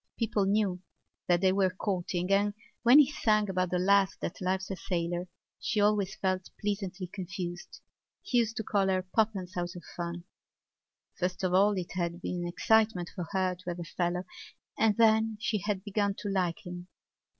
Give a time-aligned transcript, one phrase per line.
[0.17, 0.81] People knew
[1.27, 5.27] that they were courting and, when he sang about the lass that loves a sailor,
[5.59, 7.81] she always felt pleasantly confused.
[8.23, 10.23] He used to call her Poppens out of fun.
[11.19, 14.23] First of all it had been an excitement for her to have a fellow
[14.75, 16.87] and then she had begun to like him.